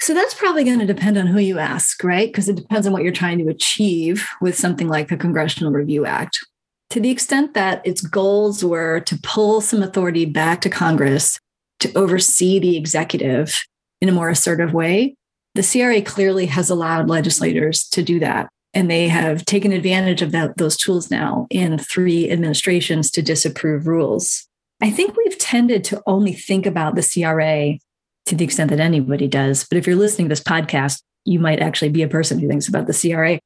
So 0.00 0.14
that's 0.14 0.34
probably 0.34 0.64
going 0.64 0.78
to 0.78 0.86
depend 0.86 1.16
on 1.16 1.26
who 1.26 1.38
you 1.38 1.58
ask, 1.58 2.02
right? 2.04 2.28
Because 2.28 2.48
it 2.48 2.56
depends 2.56 2.86
on 2.86 2.92
what 2.92 3.02
you're 3.02 3.12
trying 3.12 3.38
to 3.38 3.48
achieve 3.48 4.26
with 4.40 4.56
something 4.56 4.88
like 4.88 5.08
the 5.08 5.16
Congressional 5.16 5.72
Review 5.72 6.04
Act. 6.04 6.38
To 6.90 7.00
the 7.00 7.10
extent 7.10 7.54
that 7.54 7.84
its 7.86 8.00
goals 8.00 8.64
were 8.64 9.00
to 9.00 9.18
pull 9.22 9.60
some 9.60 9.82
authority 9.82 10.24
back 10.24 10.60
to 10.60 10.70
Congress 10.70 11.40
to 11.80 11.92
oversee 11.94 12.58
the 12.58 12.76
executive 12.76 13.64
in 14.00 14.08
a 14.08 14.12
more 14.12 14.28
assertive 14.28 14.72
way, 14.72 15.16
the 15.54 15.62
CRA 15.62 16.02
clearly 16.02 16.46
has 16.46 16.70
allowed 16.70 17.08
legislators 17.08 17.88
to 17.88 18.02
do 18.02 18.20
that. 18.20 18.48
And 18.74 18.90
they 18.90 19.08
have 19.08 19.46
taken 19.46 19.72
advantage 19.72 20.20
of 20.20 20.32
that, 20.32 20.58
those 20.58 20.76
tools 20.76 21.10
now 21.10 21.46
in 21.48 21.78
three 21.78 22.30
administrations 22.30 23.10
to 23.12 23.22
disapprove 23.22 23.86
rules. 23.86 24.46
I 24.80 24.90
think 24.90 25.16
we've 25.16 25.38
tended 25.38 25.84
to 25.84 26.02
only 26.06 26.32
think 26.32 26.66
about 26.66 26.94
the 26.94 27.02
CRA 27.02 27.78
to 28.26 28.34
the 28.34 28.44
extent 28.44 28.70
that 28.70 28.80
anybody 28.80 29.28
does. 29.28 29.66
But 29.68 29.78
if 29.78 29.86
you're 29.86 29.96
listening 29.96 30.26
to 30.26 30.32
this 30.32 30.42
podcast, 30.42 31.02
you 31.24 31.38
might 31.38 31.60
actually 31.60 31.88
be 31.88 32.02
a 32.02 32.08
person 32.08 32.38
who 32.38 32.48
thinks 32.48 32.68
about 32.68 32.86
the 32.86 32.92
CRA. 32.92 33.38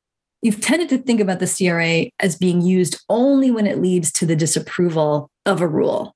You've 0.42 0.60
tended 0.60 0.88
to 0.88 0.98
think 0.98 1.20
about 1.20 1.38
the 1.38 1.46
CRA 1.46 2.10
as 2.18 2.36
being 2.36 2.62
used 2.62 3.00
only 3.08 3.50
when 3.50 3.66
it 3.66 3.80
leads 3.80 4.10
to 4.12 4.26
the 4.26 4.36
disapproval 4.36 5.30
of 5.46 5.60
a 5.60 5.68
rule. 5.68 6.14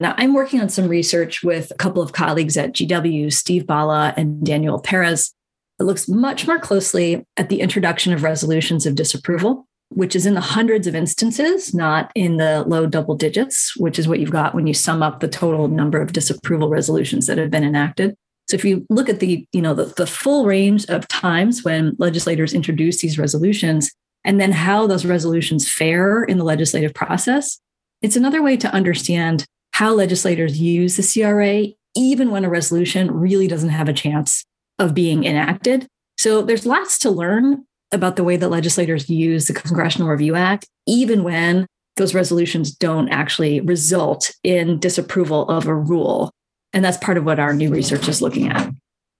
Now, 0.00 0.14
I'm 0.18 0.34
working 0.34 0.60
on 0.60 0.68
some 0.68 0.88
research 0.88 1.42
with 1.42 1.70
a 1.70 1.76
couple 1.76 2.02
of 2.02 2.12
colleagues 2.12 2.56
at 2.56 2.72
GW, 2.72 3.32
Steve 3.32 3.66
Balla 3.66 4.14
and 4.16 4.44
Daniel 4.44 4.80
Perez. 4.80 5.32
It 5.78 5.84
looks 5.84 6.08
much 6.08 6.46
more 6.46 6.58
closely 6.58 7.24
at 7.36 7.48
the 7.48 7.60
introduction 7.60 8.12
of 8.12 8.22
resolutions 8.22 8.86
of 8.86 8.94
disapproval 8.94 9.65
which 9.90 10.16
is 10.16 10.26
in 10.26 10.34
the 10.34 10.40
hundreds 10.40 10.86
of 10.86 10.94
instances, 10.94 11.72
not 11.72 12.10
in 12.14 12.36
the 12.36 12.64
low 12.66 12.86
double 12.86 13.14
digits, 13.14 13.76
which 13.76 13.98
is 13.98 14.08
what 14.08 14.18
you've 14.18 14.30
got 14.30 14.54
when 14.54 14.66
you 14.66 14.74
sum 14.74 15.02
up 15.02 15.20
the 15.20 15.28
total 15.28 15.68
number 15.68 16.00
of 16.00 16.12
disapproval 16.12 16.68
resolutions 16.68 17.26
that 17.26 17.38
have 17.38 17.50
been 17.50 17.64
enacted. 17.64 18.14
So 18.48 18.54
if 18.54 18.64
you 18.64 18.86
look 18.90 19.08
at 19.08 19.20
the, 19.20 19.46
you 19.52 19.62
know, 19.62 19.74
the, 19.74 19.86
the 19.86 20.06
full 20.06 20.46
range 20.46 20.86
of 20.86 21.08
times 21.08 21.64
when 21.64 21.96
legislators 21.98 22.54
introduce 22.54 23.00
these 23.00 23.18
resolutions 23.18 23.90
and 24.24 24.40
then 24.40 24.52
how 24.52 24.86
those 24.86 25.04
resolutions 25.04 25.70
fare 25.70 26.22
in 26.24 26.38
the 26.38 26.44
legislative 26.44 26.94
process, 26.94 27.58
it's 28.02 28.16
another 28.16 28.42
way 28.42 28.56
to 28.56 28.72
understand 28.72 29.44
how 29.72 29.92
legislators 29.92 30.60
use 30.60 30.96
the 30.96 31.02
CRA, 31.02 31.74
even 31.96 32.30
when 32.30 32.44
a 32.44 32.48
resolution 32.48 33.10
really 33.10 33.48
doesn't 33.48 33.70
have 33.70 33.88
a 33.88 33.92
chance 33.92 34.44
of 34.78 34.94
being 34.94 35.24
enacted. 35.24 35.86
So 36.18 36.42
there's 36.42 36.66
lots 36.66 36.98
to 37.00 37.10
learn 37.10 37.64
about 37.92 38.16
the 38.16 38.24
way 38.24 38.36
that 38.36 38.48
legislators 38.48 39.08
use 39.08 39.46
the 39.46 39.54
Congressional 39.54 40.08
Review 40.08 40.34
Act, 40.34 40.66
even 40.86 41.22
when 41.22 41.66
those 41.96 42.14
resolutions 42.14 42.70
don't 42.70 43.08
actually 43.08 43.60
result 43.60 44.32
in 44.42 44.78
disapproval 44.78 45.48
of 45.48 45.66
a 45.66 45.74
rule. 45.74 46.30
And 46.72 46.84
that's 46.84 46.98
part 46.98 47.16
of 47.16 47.24
what 47.24 47.38
our 47.38 47.54
new 47.54 47.70
research 47.70 48.08
is 48.08 48.20
looking 48.20 48.48
at. 48.48 48.70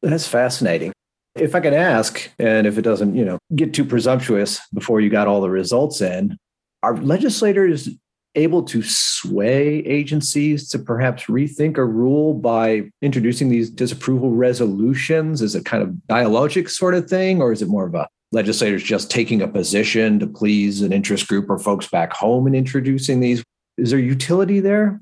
That's 0.03 0.29
fascinating. 0.29 0.93
If 1.37 1.55
I 1.55 1.61
could 1.61 1.75
ask, 1.75 2.31
and 2.39 2.67
if 2.67 2.79
it 2.79 2.83
doesn't, 2.83 3.15
you 3.15 3.25
know, 3.25 3.39
get 3.55 3.73
too 3.73 3.85
presumptuous 3.85 4.61
before 4.75 5.01
you 5.01 5.11
got 5.11 5.27
all 5.27 5.41
the 5.41 5.51
results 5.51 6.01
in, 6.01 6.37
are 6.83 6.97
legislators 6.97 7.89
able 8.35 8.63
to 8.63 8.83
sway 8.83 9.79
agencies 9.79 10.69
to 10.69 10.79
perhaps 10.79 11.25
rethink 11.25 11.79
a 11.79 11.85
rule 11.85 12.35
by 12.35 12.91
introducing 13.01 13.49
these 13.49 13.71
disapproval 13.71 14.31
resolutions? 14.33 15.41
Is 15.41 15.55
it 15.55 15.65
kind 15.65 15.83
of 15.83 15.91
dialogic 16.09 16.69
sort 16.69 16.95
of 16.95 17.09
thing, 17.09 17.41
or 17.41 17.53
is 17.53 17.63
it 17.63 17.69
more 17.69 17.87
of 17.87 17.95
a 17.95 18.07
legislators 18.33 18.83
just 18.83 19.11
taking 19.11 19.42
a 19.42 19.49
position 19.49 20.18
to 20.18 20.26
please 20.26 20.83
an 20.83 20.92
interest 20.92 21.28
group 21.28 21.49
or 21.49 21.59
folks 21.59 21.88
back 21.88 22.12
home 22.12 22.47
and 22.47 22.56
introducing 22.56 23.21
these? 23.21 23.42
Is 23.78 23.90
there 23.90 24.00
utility 24.00 24.61
there? 24.61 25.00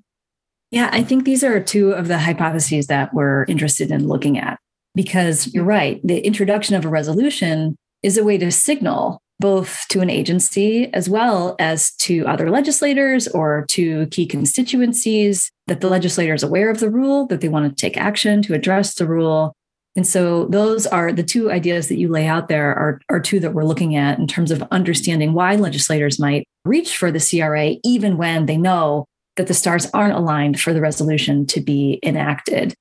Yeah, 0.70 0.90
I 0.92 1.02
think 1.04 1.24
these 1.24 1.44
are 1.44 1.60
two 1.60 1.92
of 1.92 2.08
the 2.08 2.18
hypotheses 2.18 2.88
that 2.88 3.14
we're 3.14 3.44
interested 3.44 3.90
in 3.90 4.08
looking 4.08 4.38
at 4.38 4.58
because 4.94 5.52
you're 5.54 5.64
right. 5.64 6.00
The 6.04 6.20
introduction 6.20 6.74
of 6.74 6.84
a 6.84 6.88
resolution 6.88 7.76
is 8.02 8.18
a 8.18 8.24
way 8.24 8.38
to 8.38 8.50
signal 8.50 9.20
both 9.40 9.86
to 9.88 10.00
an 10.00 10.10
agency 10.10 10.92
as 10.94 11.08
well 11.08 11.56
as 11.58 11.92
to 11.96 12.26
other 12.26 12.50
legislators 12.50 13.26
or 13.28 13.66
to 13.68 14.06
key 14.06 14.26
constituencies 14.26 15.50
that 15.66 15.80
the 15.80 15.88
legislator 15.88 16.34
is 16.34 16.42
aware 16.42 16.70
of 16.70 16.80
the 16.80 16.90
rule, 16.90 17.26
that 17.26 17.40
they 17.40 17.48
want 17.48 17.68
to 17.68 17.80
take 17.80 17.96
action 17.96 18.42
to 18.42 18.54
address 18.54 18.94
the 18.94 19.06
rule. 19.06 19.54
And 19.96 20.06
so 20.06 20.46
those 20.46 20.86
are 20.86 21.12
the 21.12 21.22
two 21.22 21.50
ideas 21.50 21.88
that 21.88 21.98
you 21.98 22.08
lay 22.08 22.26
out 22.26 22.48
there 22.48 22.74
are, 22.74 23.00
are 23.08 23.20
two 23.20 23.38
that 23.40 23.54
we're 23.54 23.64
looking 23.64 23.94
at 23.94 24.18
in 24.18 24.26
terms 24.26 24.50
of 24.50 24.62
understanding 24.70 25.34
why 25.34 25.54
legislators 25.54 26.18
might 26.18 26.46
reach 26.64 26.96
for 26.96 27.12
the 27.12 27.20
CRA 27.20 27.76
even 27.84 28.16
when 28.16 28.46
they 28.46 28.56
know 28.56 29.06
that 29.36 29.46
the 29.46 29.54
stars 29.54 29.88
aren't 29.94 30.16
aligned 30.16 30.60
for 30.60 30.72
the 30.72 30.80
resolution 30.80 31.46
to 31.46 31.60
be 31.60 32.00
enacted. 32.02 32.74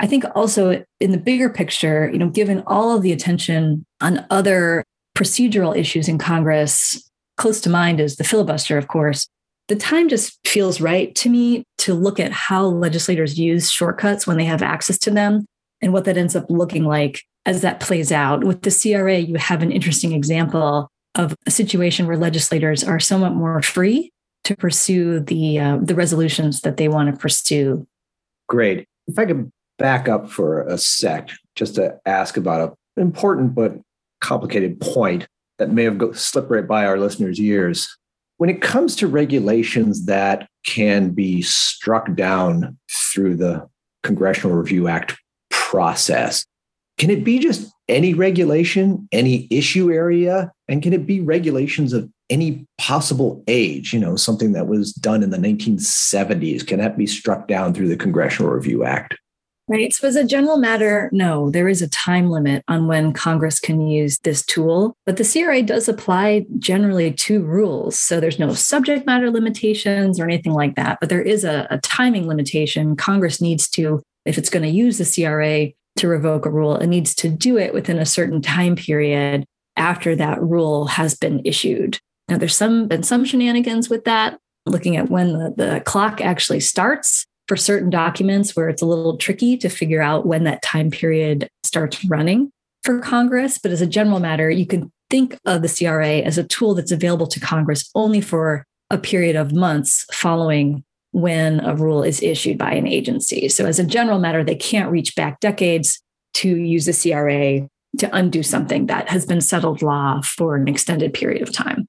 I 0.00 0.06
think 0.06 0.24
also 0.34 0.84
in 1.00 1.12
the 1.12 1.18
bigger 1.18 1.48
picture, 1.48 2.10
you 2.12 2.18
know, 2.18 2.28
given 2.28 2.62
all 2.66 2.94
of 2.94 3.02
the 3.02 3.12
attention 3.12 3.84
on 4.00 4.26
other 4.30 4.84
procedural 5.16 5.76
issues 5.76 6.08
in 6.08 6.18
Congress, 6.18 7.10
close 7.36 7.60
to 7.62 7.70
mind 7.70 8.00
is 8.00 8.16
the 8.16 8.24
filibuster, 8.24 8.76
of 8.76 8.88
course. 8.88 9.28
The 9.68 9.76
time 9.76 10.08
just 10.08 10.38
feels 10.46 10.80
right 10.80 11.14
to 11.16 11.28
me 11.28 11.64
to 11.78 11.94
look 11.94 12.20
at 12.20 12.30
how 12.30 12.66
legislators 12.66 13.38
use 13.38 13.70
shortcuts 13.70 14.26
when 14.26 14.36
they 14.36 14.44
have 14.44 14.62
access 14.62 14.98
to 14.98 15.10
them 15.10 15.46
and 15.82 15.92
what 15.92 16.04
that 16.04 16.16
ends 16.16 16.36
up 16.36 16.46
looking 16.48 16.84
like 16.84 17.22
as 17.44 17.62
that 17.62 17.80
plays 17.80 18.10
out. 18.10 18.44
With 18.44 18.62
the 18.62 18.70
CRA, 18.70 19.18
you 19.18 19.36
have 19.36 19.62
an 19.62 19.72
interesting 19.72 20.12
example 20.12 20.88
of 21.14 21.34
a 21.46 21.50
situation 21.50 22.06
where 22.06 22.16
legislators 22.16 22.84
are 22.84 23.00
somewhat 23.00 23.34
more 23.34 23.62
free 23.62 24.12
to 24.44 24.56
pursue 24.56 25.20
the 25.20 25.58
uh, 25.58 25.78
the 25.82 25.94
resolutions 25.94 26.60
that 26.60 26.76
they 26.76 26.88
want 26.88 27.12
to 27.12 27.20
pursue. 27.20 27.86
Great. 28.48 28.86
If 29.06 29.18
I 29.18 29.26
could 29.26 29.50
back 29.78 30.08
up 30.08 30.30
for 30.30 30.62
a 30.62 30.78
sec, 30.78 31.30
just 31.54 31.74
to 31.76 31.98
ask 32.06 32.36
about 32.36 32.76
an 32.96 33.02
important 33.02 33.54
but 33.54 33.72
complicated 34.20 34.80
point 34.80 35.26
that 35.58 35.70
may 35.70 35.84
have 35.84 35.98
go, 35.98 36.12
slipped 36.12 36.50
right 36.50 36.66
by 36.66 36.86
our 36.86 36.98
listeners' 36.98 37.40
ears. 37.40 37.88
When 38.38 38.50
it 38.50 38.60
comes 38.60 38.94
to 38.96 39.06
regulations 39.06 40.06
that 40.06 40.46
can 40.66 41.10
be 41.10 41.40
struck 41.42 42.14
down 42.14 42.76
through 43.12 43.36
the 43.36 43.66
Congressional 44.02 44.56
Review 44.56 44.88
Act 44.88 45.16
process, 45.70 46.46
can 46.98 47.10
it 47.10 47.24
be 47.24 47.38
just 47.38 47.70
any 47.88 48.14
regulation, 48.14 49.08
any 49.12 49.46
issue 49.50 49.90
area? 49.92 50.52
And 50.68 50.82
can 50.82 50.92
it 50.92 51.06
be 51.06 51.20
regulations 51.20 51.92
of 51.92 52.08
any 52.30 52.66
possible 52.78 53.42
age? 53.48 53.92
You 53.92 54.00
know, 54.00 54.16
something 54.16 54.52
that 54.52 54.68
was 54.68 54.92
done 54.92 55.22
in 55.22 55.30
the 55.30 55.36
1970s, 55.36 56.66
can 56.66 56.78
that 56.78 56.96
be 56.96 57.06
struck 57.06 57.48
down 57.48 57.74
through 57.74 57.88
the 57.88 57.96
Congressional 57.96 58.52
Review 58.52 58.84
Act? 58.84 59.16
Right. 59.68 59.92
So, 59.92 60.06
as 60.06 60.14
a 60.14 60.24
general 60.24 60.58
matter, 60.58 61.10
no, 61.12 61.50
there 61.50 61.68
is 61.68 61.82
a 61.82 61.88
time 61.88 62.30
limit 62.30 62.62
on 62.68 62.86
when 62.86 63.12
Congress 63.12 63.58
can 63.58 63.84
use 63.84 64.20
this 64.20 64.46
tool, 64.46 64.94
but 65.04 65.16
the 65.16 65.24
CRA 65.24 65.60
does 65.60 65.88
apply 65.88 66.46
generally 66.60 67.12
to 67.12 67.42
rules. 67.42 67.98
So, 67.98 68.20
there's 68.20 68.38
no 68.38 68.54
subject 68.54 69.06
matter 69.06 69.28
limitations 69.28 70.20
or 70.20 70.24
anything 70.24 70.52
like 70.52 70.76
that, 70.76 70.98
but 71.00 71.08
there 71.08 71.20
is 71.20 71.42
a, 71.42 71.66
a 71.68 71.78
timing 71.78 72.28
limitation. 72.28 72.94
Congress 72.94 73.40
needs 73.40 73.68
to, 73.70 74.00
if 74.26 74.38
it's 74.38 74.50
going 74.50 74.62
to 74.62 74.68
use 74.68 74.98
the 74.98 75.04
CRA 75.04 75.72
to 75.96 76.08
revoke 76.08 76.46
a 76.46 76.50
rule, 76.50 76.76
it 76.76 76.86
needs 76.86 77.14
to 77.16 77.28
do 77.28 77.58
it 77.58 77.72
within 77.72 77.98
a 77.98 78.06
certain 78.06 78.42
time 78.42 78.76
period 78.76 79.44
after 79.76 80.16
that 80.16 80.42
rule 80.42 80.86
has 80.86 81.14
been 81.14 81.40
issued. 81.44 81.98
Now, 82.28 82.38
there's 82.38 82.56
some 82.56 82.88
been 82.88 83.02
some 83.02 83.24
shenanigans 83.24 83.88
with 83.88 84.04
that, 84.04 84.38
looking 84.66 84.96
at 84.96 85.10
when 85.10 85.32
the, 85.32 85.54
the 85.56 85.82
clock 85.84 86.20
actually 86.20 86.60
starts 86.60 87.26
for 87.46 87.56
certain 87.56 87.90
documents 87.90 88.56
where 88.56 88.68
it's 88.68 88.82
a 88.82 88.86
little 88.86 89.16
tricky 89.16 89.56
to 89.58 89.68
figure 89.68 90.02
out 90.02 90.26
when 90.26 90.44
that 90.44 90.62
time 90.62 90.90
period 90.90 91.48
starts 91.62 92.04
running 92.06 92.50
for 92.82 92.98
Congress. 92.98 93.58
But 93.58 93.70
as 93.70 93.80
a 93.80 93.86
general 93.86 94.18
matter, 94.18 94.50
you 94.50 94.66
can 94.66 94.90
think 95.08 95.38
of 95.44 95.62
the 95.62 95.68
CRA 95.68 96.18
as 96.18 96.38
a 96.38 96.44
tool 96.44 96.74
that's 96.74 96.90
available 96.90 97.28
to 97.28 97.40
Congress 97.40 97.88
only 97.94 98.20
for 98.20 98.64
a 98.90 98.98
period 98.98 99.36
of 99.36 99.52
months 99.52 100.04
following 100.12 100.84
when 101.16 101.60
a 101.60 101.74
rule 101.74 102.02
is 102.02 102.22
issued 102.22 102.58
by 102.58 102.72
an 102.72 102.86
agency. 102.86 103.48
So, 103.48 103.64
as 103.64 103.78
a 103.78 103.84
general 103.84 104.18
matter, 104.18 104.44
they 104.44 104.54
can't 104.54 104.90
reach 104.90 105.16
back 105.16 105.40
decades 105.40 106.02
to 106.34 106.54
use 106.54 106.84
the 106.84 106.92
CRA 106.92 107.66
to 107.98 108.14
undo 108.14 108.42
something 108.42 108.84
that 108.86 109.08
has 109.08 109.24
been 109.24 109.40
settled 109.40 109.80
law 109.80 110.20
for 110.20 110.56
an 110.56 110.68
extended 110.68 111.14
period 111.14 111.40
of 111.40 111.50
time. 111.50 111.88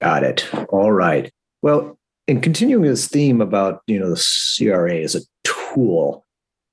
Got 0.00 0.22
it. 0.22 0.48
All 0.70 0.92
right. 0.92 1.30
Well, 1.60 1.98
and 2.26 2.42
continuing 2.42 2.84
this 2.84 3.06
theme 3.06 3.42
about 3.42 3.82
you 3.86 4.00
know 4.00 4.08
the 4.08 4.26
CRA 4.56 4.96
as 4.96 5.14
a 5.14 5.20
tool, 5.44 6.24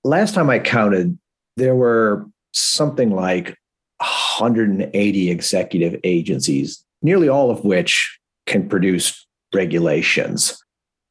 last 0.05 0.33
time 0.33 0.49
I 0.49 0.59
counted, 0.59 1.19
there 1.57 1.75
were 1.75 2.25
something 2.53 3.11
like 3.11 3.57
180 3.97 5.29
executive 5.29 5.99
agencies, 6.05 6.85
nearly 7.01 7.27
all 7.27 7.51
of 7.51 7.65
which 7.65 8.17
can 8.45 8.69
produce 8.69 9.27
regulations. 9.53 10.57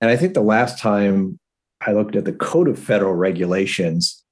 And 0.00 0.10
I 0.10 0.16
think 0.16 0.34
the 0.34 0.40
last 0.40 0.78
time 0.78 1.38
I 1.86 1.92
looked 1.92 2.16
at 2.16 2.24
the 2.24 2.32
Code 2.32 2.68
of 2.68 2.78
Federal 2.78 3.14
Regulations, 3.14 4.22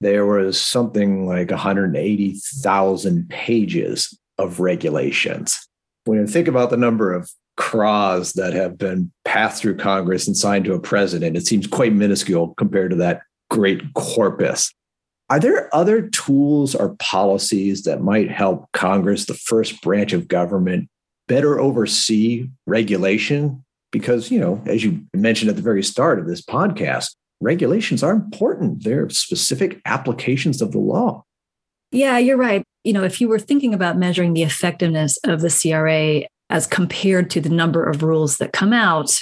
there 0.00 0.26
was 0.26 0.60
something 0.60 1.26
like 1.26 1.50
180,000 1.50 3.28
pages 3.28 4.18
of 4.38 4.60
regulations. 4.60 5.66
When 6.04 6.18
you 6.18 6.26
think 6.26 6.46
about 6.48 6.70
the 6.70 6.76
number 6.76 7.12
of 7.12 7.30
CRAs 7.56 8.34
that 8.34 8.52
have 8.52 8.78
been 8.78 9.10
passed 9.24 9.62
through 9.62 9.76
Congress 9.76 10.26
and 10.26 10.36
signed 10.36 10.64
to 10.66 10.74
a 10.74 10.80
president. 10.80 11.36
It 11.36 11.46
seems 11.46 11.66
quite 11.66 11.92
minuscule 11.92 12.54
compared 12.54 12.90
to 12.90 12.96
that 12.96 13.22
great 13.50 13.94
corpus. 13.94 14.72
Are 15.28 15.40
there 15.40 15.74
other 15.74 16.08
tools 16.08 16.74
or 16.74 16.94
policies 16.96 17.82
that 17.82 18.02
might 18.02 18.30
help 18.30 18.70
Congress, 18.72 19.24
the 19.24 19.34
first 19.34 19.82
branch 19.82 20.12
of 20.12 20.28
government, 20.28 20.88
better 21.26 21.58
oversee 21.58 22.48
regulation? 22.66 23.64
Because, 23.92 24.30
you 24.30 24.38
know, 24.38 24.62
as 24.66 24.84
you 24.84 25.00
mentioned 25.14 25.48
at 25.48 25.56
the 25.56 25.62
very 25.62 25.82
start 25.82 26.18
of 26.18 26.26
this 26.26 26.42
podcast, 26.42 27.14
regulations 27.40 28.02
are 28.02 28.12
important. 28.12 28.84
They're 28.84 29.08
specific 29.10 29.80
applications 29.84 30.60
of 30.60 30.72
the 30.72 30.78
law. 30.78 31.24
Yeah, 31.92 32.18
you're 32.18 32.36
right. 32.36 32.62
You 32.84 32.92
know, 32.92 33.04
if 33.04 33.20
you 33.20 33.28
were 33.28 33.38
thinking 33.38 33.72
about 33.72 33.96
measuring 33.96 34.34
the 34.34 34.42
effectiveness 34.42 35.18
of 35.24 35.40
the 35.40 35.50
CRA 35.50 36.28
as 36.50 36.66
compared 36.66 37.30
to 37.30 37.40
the 37.40 37.48
number 37.48 37.84
of 37.84 38.02
rules 38.02 38.38
that 38.38 38.52
come 38.52 38.72
out 38.72 39.20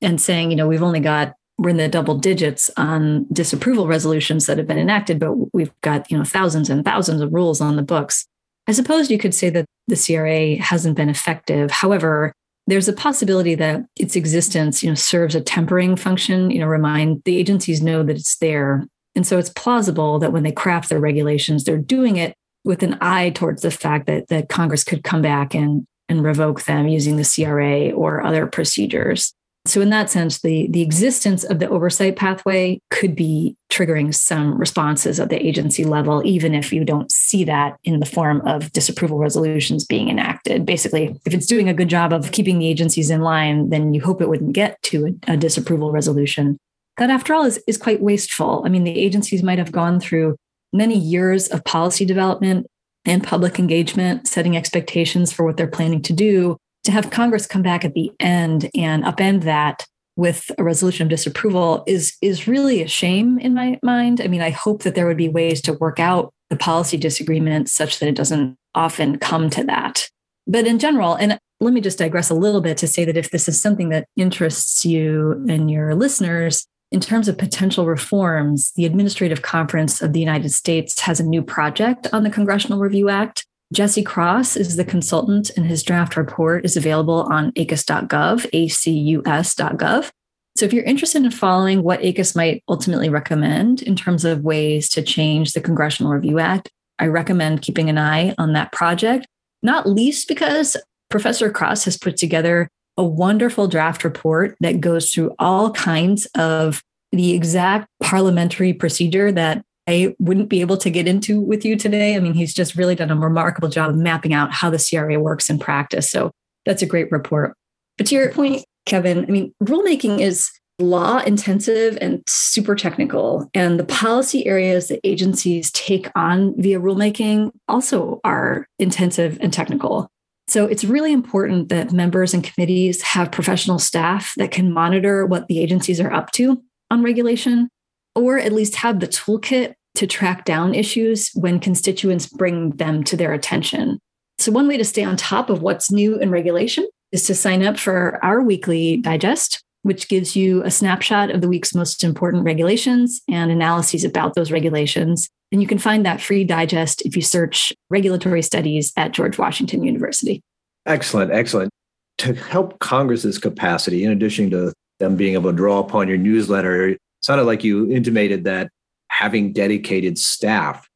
and 0.00 0.20
saying, 0.20 0.50
you 0.50 0.56
know, 0.56 0.66
we've 0.66 0.82
only 0.82 1.00
got 1.00 1.34
we're 1.58 1.70
in 1.70 1.78
the 1.78 1.88
double 1.88 2.18
digits 2.18 2.70
on 2.76 3.26
disapproval 3.32 3.86
resolutions 3.86 4.46
that 4.46 4.58
have 4.58 4.66
been 4.66 4.78
enacted, 4.78 5.18
but 5.18 5.32
we've 5.54 5.72
got, 5.80 6.10
you 6.10 6.18
know, 6.18 6.24
thousands 6.24 6.68
and 6.68 6.84
thousands 6.84 7.22
of 7.22 7.32
rules 7.32 7.60
on 7.60 7.76
the 7.76 7.82
books. 7.82 8.26
I 8.66 8.72
suppose 8.72 9.10
you 9.10 9.18
could 9.18 9.34
say 9.34 9.48
that 9.50 9.64
the 9.88 9.96
CRA 9.96 10.62
hasn't 10.62 10.96
been 10.96 11.08
effective. 11.08 11.70
However, 11.70 12.34
there's 12.66 12.88
a 12.88 12.92
possibility 12.92 13.54
that 13.54 13.84
its 13.96 14.16
existence, 14.16 14.82
you 14.82 14.88
know, 14.88 14.94
serves 14.94 15.34
a 15.34 15.40
tempering 15.40 15.96
function, 15.96 16.50
you 16.50 16.58
know, 16.58 16.66
remind 16.66 17.22
the 17.24 17.36
agencies 17.36 17.82
know 17.82 18.02
that 18.02 18.16
it's 18.16 18.36
there. 18.38 18.86
And 19.14 19.26
so 19.26 19.38
it's 19.38 19.50
plausible 19.50 20.18
that 20.18 20.32
when 20.32 20.42
they 20.42 20.52
craft 20.52 20.88
their 20.88 20.98
regulations, 20.98 21.64
they're 21.64 21.78
doing 21.78 22.16
it 22.16 22.34
with 22.64 22.82
an 22.82 22.98
eye 23.00 23.30
towards 23.30 23.62
the 23.62 23.70
fact 23.70 24.06
that 24.06 24.28
that 24.28 24.48
Congress 24.48 24.84
could 24.84 25.04
come 25.04 25.22
back 25.22 25.54
and 25.54 25.86
and 26.08 26.24
revoke 26.24 26.64
them 26.64 26.86
using 26.88 27.16
the 27.16 27.24
CRA 27.24 27.90
or 27.90 28.24
other 28.24 28.46
procedures. 28.46 29.32
So, 29.66 29.80
in 29.80 29.90
that 29.90 30.10
sense, 30.10 30.40
the, 30.40 30.68
the 30.70 30.82
existence 30.82 31.44
of 31.44 31.58
the 31.58 31.68
oversight 31.68 32.16
pathway 32.16 32.80
could 32.90 33.14
be 33.14 33.56
triggering 33.70 34.14
some 34.14 34.58
responses 34.58 35.18
at 35.20 35.28
the 35.28 35.44
agency 35.44 35.84
level, 35.84 36.22
even 36.24 36.54
if 36.54 36.72
you 36.72 36.84
don't 36.84 37.10
see 37.10 37.44
that 37.44 37.76
in 37.84 38.00
the 38.00 38.06
form 38.06 38.40
of 38.46 38.72
disapproval 38.72 39.18
resolutions 39.18 39.84
being 39.84 40.08
enacted. 40.08 40.64
Basically, 40.64 41.18
if 41.26 41.34
it's 41.34 41.46
doing 41.46 41.68
a 41.68 41.74
good 41.74 41.88
job 41.88 42.12
of 42.12 42.32
keeping 42.32 42.58
the 42.58 42.68
agencies 42.68 43.10
in 43.10 43.20
line, 43.20 43.70
then 43.70 43.92
you 43.92 44.00
hope 44.00 44.20
it 44.20 44.28
wouldn't 44.28 44.52
get 44.52 44.80
to 44.84 45.06
a, 45.26 45.32
a 45.32 45.36
disapproval 45.36 45.90
resolution. 45.90 46.58
That, 46.98 47.10
after 47.10 47.34
all, 47.34 47.44
is, 47.44 47.62
is 47.66 47.76
quite 47.76 48.00
wasteful. 48.00 48.62
I 48.64 48.68
mean, 48.68 48.84
the 48.84 48.98
agencies 48.98 49.42
might 49.42 49.58
have 49.58 49.72
gone 49.72 50.00
through 50.00 50.36
many 50.72 50.98
years 50.98 51.48
of 51.48 51.64
policy 51.64 52.04
development 52.04 52.66
and 53.04 53.22
public 53.22 53.58
engagement, 53.58 54.26
setting 54.26 54.56
expectations 54.56 55.32
for 55.32 55.44
what 55.44 55.56
they're 55.56 55.66
planning 55.66 56.02
to 56.02 56.12
do, 56.12 56.56
to 56.86 56.92
have 56.92 57.10
Congress 57.10 57.46
come 57.46 57.62
back 57.62 57.84
at 57.84 57.94
the 57.94 58.10
end 58.18 58.70
and 58.74 59.04
upend 59.04 59.42
that 59.42 59.84
with 60.16 60.50
a 60.56 60.64
resolution 60.64 61.04
of 61.04 61.10
disapproval 61.10 61.84
is 61.86 62.16
is 62.22 62.48
really 62.48 62.82
a 62.82 62.88
shame 62.88 63.38
in 63.38 63.54
my 63.54 63.78
mind. 63.82 64.20
I 64.20 64.28
mean, 64.28 64.40
I 64.40 64.50
hope 64.50 64.82
that 64.82 64.94
there 64.94 65.06
would 65.06 65.16
be 65.16 65.28
ways 65.28 65.60
to 65.62 65.74
work 65.74 66.00
out 66.00 66.32
the 66.48 66.56
policy 66.56 66.96
disagreements 66.96 67.72
such 67.72 67.98
that 67.98 68.08
it 68.08 68.14
doesn't 68.14 68.56
often 68.74 69.18
come 69.18 69.50
to 69.50 69.64
that. 69.64 70.08
But 70.46 70.66
in 70.66 70.78
general, 70.78 71.14
and 71.14 71.38
let 71.60 71.74
me 71.74 71.80
just 71.80 71.98
digress 71.98 72.30
a 72.30 72.34
little 72.34 72.60
bit 72.60 72.78
to 72.78 72.86
say 72.86 73.04
that 73.04 73.16
if 73.16 73.30
this 73.30 73.48
is 73.48 73.60
something 73.60 73.88
that 73.90 74.06
interests 74.16 74.84
you 74.84 75.44
and 75.48 75.70
your 75.70 75.94
listeners, 75.94 76.66
in 76.92 77.00
terms 77.00 77.28
of 77.28 77.36
potential 77.36 77.86
reforms, 77.86 78.72
the 78.76 78.84
Administrative 78.84 79.42
Conference 79.42 80.00
of 80.00 80.12
the 80.12 80.20
United 80.20 80.50
States 80.50 81.00
has 81.00 81.18
a 81.18 81.24
new 81.24 81.42
project 81.42 82.06
on 82.12 82.22
the 82.22 82.30
Congressional 82.30 82.78
Review 82.78 83.08
Act. 83.08 83.44
Jesse 83.72 84.02
Cross 84.02 84.56
is 84.56 84.76
the 84.76 84.84
consultant, 84.84 85.50
and 85.56 85.66
his 85.66 85.82
draft 85.82 86.16
report 86.16 86.64
is 86.64 86.76
available 86.76 87.22
on 87.24 87.52
acus.gov, 87.56 88.46
acus.gov. 88.52 90.10
So, 90.56 90.64
if 90.64 90.72
you're 90.72 90.84
interested 90.84 91.24
in 91.24 91.30
following 91.30 91.82
what 91.82 92.00
ACUS 92.00 92.36
might 92.36 92.62
ultimately 92.68 93.08
recommend 93.08 93.82
in 93.82 93.96
terms 93.96 94.24
of 94.24 94.42
ways 94.42 94.88
to 94.90 95.02
change 95.02 95.52
the 95.52 95.60
Congressional 95.60 96.12
Review 96.12 96.38
Act, 96.38 96.70
I 96.98 97.08
recommend 97.08 97.62
keeping 97.62 97.90
an 97.90 97.98
eye 97.98 98.34
on 98.38 98.52
that 98.52 98.72
project, 98.72 99.26
not 99.62 99.88
least 99.88 100.28
because 100.28 100.76
Professor 101.10 101.50
Cross 101.50 101.84
has 101.84 101.98
put 101.98 102.16
together 102.16 102.68
a 102.96 103.04
wonderful 103.04 103.68
draft 103.68 104.04
report 104.04 104.56
that 104.60 104.80
goes 104.80 105.12
through 105.12 105.34
all 105.38 105.72
kinds 105.72 106.26
of 106.34 106.82
the 107.12 107.34
exact 107.34 107.88
parliamentary 108.02 108.72
procedure 108.72 109.30
that 109.32 109.62
I 109.88 110.14
wouldn't 110.18 110.48
be 110.48 110.60
able 110.60 110.76
to 110.78 110.90
get 110.90 111.06
into 111.06 111.40
with 111.40 111.64
you 111.64 111.76
today. 111.76 112.16
I 112.16 112.20
mean, 112.20 112.34
he's 112.34 112.54
just 112.54 112.74
really 112.74 112.94
done 112.94 113.10
a 113.10 113.16
remarkable 113.16 113.68
job 113.68 113.90
of 113.90 113.96
mapping 113.96 114.32
out 114.32 114.52
how 114.52 114.70
the 114.70 114.84
CRA 114.84 115.18
works 115.20 115.48
in 115.48 115.58
practice. 115.58 116.10
So 116.10 116.32
that's 116.64 116.82
a 116.82 116.86
great 116.86 117.10
report. 117.12 117.54
But 117.96 118.06
to 118.08 118.14
your 118.16 118.32
point, 118.32 118.64
Kevin, 118.84 119.24
I 119.24 119.28
mean, 119.28 119.54
rulemaking 119.62 120.20
is 120.20 120.50
law 120.78 121.18
intensive 121.18 121.96
and 122.00 122.22
super 122.28 122.74
technical. 122.74 123.48
And 123.54 123.78
the 123.78 123.84
policy 123.84 124.46
areas 124.46 124.88
that 124.88 125.00
agencies 125.04 125.70
take 125.70 126.08
on 126.14 126.54
via 126.60 126.80
rulemaking 126.80 127.52
also 127.68 128.20
are 128.24 128.66
intensive 128.78 129.38
and 129.40 129.52
technical. 129.52 130.08
So 130.48 130.66
it's 130.66 130.84
really 130.84 131.12
important 131.12 131.70
that 131.70 131.92
members 131.92 132.34
and 132.34 132.44
committees 132.44 133.02
have 133.02 133.32
professional 133.32 133.78
staff 133.78 134.32
that 134.36 134.50
can 134.50 134.70
monitor 134.70 135.26
what 135.26 135.48
the 135.48 135.60
agencies 135.60 136.00
are 136.00 136.12
up 136.12 136.30
to 136.32 136.62
on 136.90 137.02
regulation, 137.02 137.68
or 138.16 138.38
at 138.38 138.52
least 138.52 138.76
have 138.76 138.98
the 138.98 139.06
toolkit 139.06 139.74
to 139.94 140.06
track 140.06 140.44
down 140.44 140.74
issues 140.74 141.30
when 141.34 141.60
constituents 141.60 142.26
bring 142.26 142.70
them 142.70 143.04
to 143.04 143.16
their 143.16 143.32
attention. 143.32 143.98
So, 144.38 144.52
one 144.52 144.68
way 144.68 144.76
to 144.76 144.84
stay 144.84 145.04
on 145.04 145.16
top 145.16 145.48
of 145.50 145.62
what's 145.62 145.90
new 145.90 146.18
in 146.18 146.30
regulation 146.30 146.86
is 147.12 147.24
to 147.24 147.34
sign 147.34 147.62
up 147.62 147.78
for 147.78 148.22
our 148.24 148.42
weekly 148.42 148.98
digest, 148.98 149.62
which 149.82 150.08
gives 150.08 150.36
you 150.36 150.62
a 150.64 150.70
snapshot 150.70 151.30
of 151.30 151.40
the 151.40 151.48
week's 151.48 151.74
most 151.74 152.04
important 152.04 152.44
regulations 152.44 153.22
and 153.28 153.50
analyses 153.50 154.04
about 154.04 154.34
those 154.34 154.52
regulations. 154.52 155.28
And 155.52 155.62
you 155.62 155.68
can 155.68 155.78
find 155.78 156.04
that 156.04 156.20
free 156.20 156.44
digest 156.44 157.02
if 157.02 157.16
you 157.16 157.22
search 157.22 157.72
regulatory 157.88 158.42
studies 158.42 158.92
at 158.96 159.12
George 159.12 159.38
Washington 159.38 159.84
University. 159.84 160.42
Excellent, 160.84 161.32
excellent. 161.32 161.70
To 162.18 162.34
help 162.34 162.78
Congress's 162.80 163.38
capacity, 163.38 164.04
in 164.04 164.10
addition 164.10 164.50
to 164.50 164.72
them 164.98 165.16
being 165.16 165.34
able 165.34 165.50
to 165.50 165.56
draw 165.56 165.78
upon 165.78 166.08
your 166.08 166.16
newsletter, 166.16 166.96
sounded 167.26 167.44
like 167.44 167.64
you 167.64 167.90
intimated 167.90 168.44
that 168.44 168.70
having 169.08 169.52
dedicated 169.52 170.16
staff, 170.16 170.88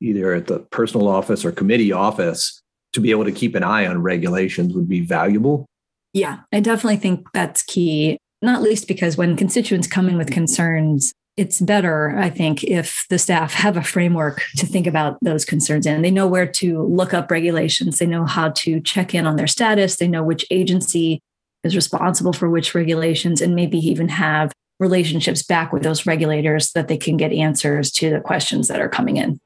either 0.00 0.34
at 0.34 0.48
the 0.48 0.58
personal 0.58 1.06
office 1.06 1.44
or 1.44 1.52
committee 1.52 1.92
office, 1.92 2.60
to 2.92 3.00
be 3.00 3.12
able 3.12 3.24
to 3.24 3.30
keep 3.30 3.54
an 3.54 3.62
eye 3.62 3.86
on 3.86 4.02
regulations 4.02 4.74
would 4.74 4.88
be 4.88 5.00
valuable. 5.00 5.64
Yeah, 6.12 6.40
I 6.52 6.58
definitely 6.58 6.96
think 6.96 7.28
that's 7.32 7.62
key, 7.62 8.18
not 8.42 8.62
least 8.62 8.88
because 8.88 9.16
when 9.16 9.36
constituents 9.36 9.86
come 9.86 10.08
in 10.08 10.18
with 10.18 10.32
concerns, 10.32 11.12
it's 11.36 11.60
better, 11.60 12.18
I 12.18 12.30
think, 12.30 12.64
if 12.64 13.04
the 13.08 13.18
staff 13.18 13.52
have 13.64 13.76
a 13.76 13.82
framework 13.82 14.42
to 14.56 14.66
think 14.66 14.88
about 14.88 15.18
those 15.22 15.44
concerns 15.44 15.86
in. 15.86 16.02
They 16.02 16.10
know 16.10 16.26
where 16.26 16.48
to 16.48 16.82
look 16.82 17.14
up 17.14 17.30
regulations, 17.30 18.00
they 18.00 18.06
know 18.06 18.24
how 18.24 18.48
to 18.50 18.80
check 18.80 19.14
in 19.14 19.24
on 19.24 19.36
their 19.36 19.46
status, 19.46 19.96
they 19.96 20.08
know 20.08 20.24
which 20.24 20.44
agency 20.50 21.20
is 21.62 21.76
responsible 21.76 22.32
for 22.32 22.50
which 22.50 22.74
regulations, 22.74 23.40
and 23.40 23.54
maybe 23.54 23.78
even 23.78 24.08
have 24.08 24.50
relationships 24.78 25.42
back 25.42 25.72
with 25.72 25.82
those 25.82 26.06
regulators 26.06 26.70
so 26.70 26.80
that 26.80 26.88
they 26.88 26.96
can 26.96 27.16
get 27.16 27.32
answers 27.32 27.90
to 27.92 28.10
the 28.10 28.20
questions 28.20 28.68
that 28.68 28.80
are 28.80 28.88
coming 28.88 29.16
in. 29.16 29.40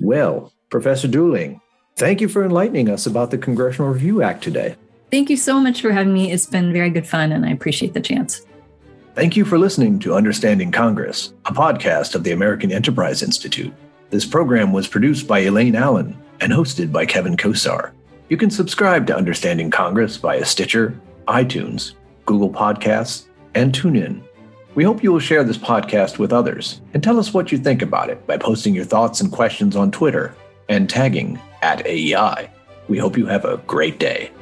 Well, 0.00 0.52
Professor 0.70 1.08
Dooling, 1.08 1.60
thank 1.96 2.20
you 2.20 2.28
for 2.28 2.44
enlightening 2.44 2.88
us 2.88 3.06
about 3.06 3.30
the 3.30 3.38
Congressional 3.38 3.92
Review 3.92 4.22
Act 4.22 4.42
today. 4.42 4.76
Thank 5.10 5.30
you 5.30 5.36
so 5.36 5.60
much 5.60 5.80
for 5.80 5.92
having 5.92 6.12
me. 6.12 6.32
It's 6.32 6.46
been 6.46 6.72
very 6.72 6.90
good 6.90 7.06
fun, 7.06 7.30
and 7.30 7.46
I 7.46 7.50
appreciate 7.50 7.94
the 7.94 8.00
chance. 8.00 8.44
Thank 9.14 9.36
you 9.36 9.44
for 9.44 9.58
listening 9.58 10.00
to 10.00 10.14
Understanding 10.14 10.72
Congress, 10.72 11.32
a 11.46 11.52
podcast 11.52 12.16
of 12.16 12.24
the 12.24 12.32
American 12.32 12.72
Enterprise 12.72 13.22
Institute. 13.22 13.72
This 14.10 14.24
program 14.24 14.72
was 14.72 14.88
produced 14.88 15.28
by 15.28 15.40
Elaine 15.40 15.76
Allen 15.76 16.16
and 16.40 16.52
hosted 16.52 16.90
by 16.90 17.06
Kevin 17.06 17.36
Kosar. 17.36 17.92
You 18.28 18.36
can 18.36 18.50
subscribe 18.50 19.06
to 19.06 19.16
Understanding 19.16 19.70
Congress 19.70 20.16
via 20.16 20.44
Stitcher, 20.44 20.98
iTunes, 21.28 21.92
Google 22.26 22.50
Podcasts, 22.50 23.26
and 23.54 23.72
TuneIn. 23.72 24.20
We 24.74 24.82
hope 24.82 25.04
you 25.04 25.12
will 25.12 25.20
share 25.20 25.44
this 25.44 25.58
podcast 25.58 26.18
with 26.18 26.32
others 26.32 26.80
and 26.94 27.02
tell 27.02 27.20
us 27.20 27.32
what 27.32 27.52
you 27.52 27.58
think 27.58 27.80
about 27.80 28.10
it 28.10 28.26
by 28.26 28.36
posting 28.36 28.74
your 28.74 28.84
thoughts 28.84 29.20
and 29.20 29.30
questions 29.30 29.76
on 29.76 29.92
Twitter 29.92 30.34
and 30.68 30.90
tagging 30.90 31.40
at 31.62 31.86
AEI. 31.86 32.50
We 32.88 32.98
hope 32.98 33.16
you 33.16 33.26
have 33.26 33.44
a 33.44 33.58
great 33.58 34.00
day. 34.00 34.32